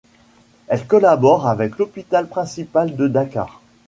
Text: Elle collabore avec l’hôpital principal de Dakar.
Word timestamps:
Elle 0.67 0.87
collabore 0.87 1.45
avec 1.47 1.77
l’hôpital 1.77 2.27
principal 2.27 2.95
de 2.95 3.07
Dakar. 3.07 3.61